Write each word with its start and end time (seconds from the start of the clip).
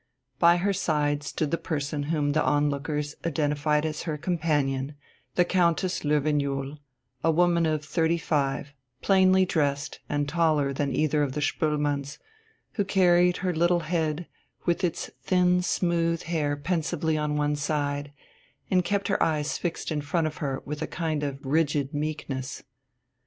By 0.39 0.57
her 0.57 0.73
side 0.73 1.21
stood 1.21 1.51
the 1.51 1.59
person 1.59 2.01
whom 2.09 2.31
the 2.31 2.41
onlookers 2.41 3.13
identified 3.23 3.85
as 3.85 4.01
her 4.01 4.17
companion, 4.17 4.95
the 5.35 5.45
Countess 5.45 5.99
Löwenjoul, 5.99 6.79
a 7.23 7.29
woman 7.29 7.67
of 7.67 7.85
thirty 7.85 8.17
five, 8.17 8.73
plainly 9.03 9.45
dressed 9.45 9.99
and 10.09 10.27
taller 10.27 10.73
than 10.73 10.91
either 10.91 11.21
of 11.21 11.33
the 11.33 11.39
Spoelmanns, 11.39 12.17
who 12.71 12.83
carried 12.83 13.37
her 13.45 13.53
little 13.53 13.81
head 13.81 14.25
with 14.65 14.83
its 14.83 15.11
thin 15.21 15.61
smooth 15.61 16.23
hair 16.23 16.57
pensively 16.57 17.15
on 17.15 17.35
one 17.37 17.55
side, 17.55 18.11
and 18.71 18.83
kept 18.83 19.07
her 19.07 19.21
eyes 19.21 19.59
fixed 19.59 19.91
in 19.91 20.01
front 20.01 20.25
of 20.25 20.37
her 20.37 20.63
with 20.65 20.81
a 20.81 20.87
kind 20.87 21.21
of 21.21 21.45
rigid 21.45 21.93
meekness. 21.93 22.63